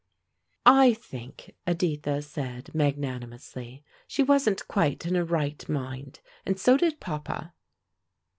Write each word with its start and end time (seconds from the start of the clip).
"I 0.65 0.95
think," 0.95 1.55
Editha 1.67 2.23
said, 2.23 2.73
magnanimously, 2.73 3.83
"she 4.07 4.23
wasn't 4.23 4.67
quite 4.67 5.05
in 5.05 5.13
her 5.13 5.23
right 5.23 5.69
mind; 5.69 6.21
and 6.43 6.59
so 6.59 6.75
did 6.75 6.99
papa." 6.99 7.53